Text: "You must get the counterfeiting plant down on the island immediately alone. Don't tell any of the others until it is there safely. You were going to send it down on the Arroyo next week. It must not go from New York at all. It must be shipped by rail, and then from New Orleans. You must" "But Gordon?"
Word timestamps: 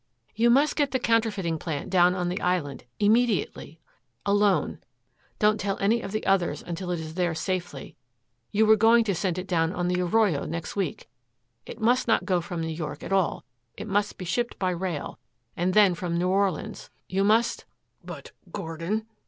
"You 0.33 0.49
must 0.49 0.75
get 0.75 0.89
the 0.89 0.97
counterfeiting 0.99 1.59
plant 1.59 1.91
down 1.91 2.15
on 2.15 2.27
the 2.27 2.41
island 2.41 2.85
immediately 2.99 3.79
alone. 4.25 4.79
Don't 5.37 5.59
tell 5.59 5.77
any 5.77 6.01
of 6.01 6.11
the 6.11 6.25
others 6.25 6.63
until 6.63 6.89
it 6.89 6.99
is 6.99 7.13
there 7.13 7.35
safely. 7.35 7.95
You 8.49 8.65
were 8.65 8.75
going 8.75 9.03
to 9.03 9.13
send 9.13 9.37
it 9.37 9.45
down 9.45 9.71
on 9.73 9.89
the 9.89 10.01
Arroyo 10.01 10.45
next 10.45 10.75
week. 10.75 11.07
It 11.67 11.79
must 11.79 12.07
not 12.07 12.25
go 12.25 12.41
from 12.41 12.61
New 12.61 12.73
York 12.73 13.03
at 13.03 13.13
all. 13.13 13.45
It 13.77 13.85
must 13.87 14.17
be 14.17 14.25
shipped 14.25 14.57
by 14.57 14.71
rail, 14.71 15.19
and 15.55 15.75
then 15.75 15.93
from 15.93 16.17
New 16.17 16.29
Orleans. 16.29 16.89
You 17.07 17.23
must" 17.23 17.65
"But 18.03 18.31
Gordon?" 18.51 19.05